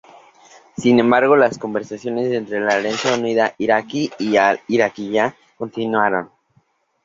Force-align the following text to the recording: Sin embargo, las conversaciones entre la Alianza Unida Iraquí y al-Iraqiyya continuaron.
Sin 0.77 0.99
embargo, 0.99 1.35
las 1.35 1.59
conversaciones 1.59 2.31
entre 2.31 2.59
la 2.59 2.73
Alianza 2.73 3.13
Unida 3.13 3.53
Iraquí 3.59 4.09
y 4.17 4.35
al-Iraqiyya 4.35 5.35
continuaron. 5.59 6.31